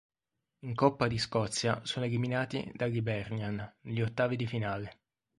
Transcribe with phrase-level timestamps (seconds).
[0.61, 5.01] In coppa di Scozia sono eliminati dall'Hibernian, negli ottavi di finale.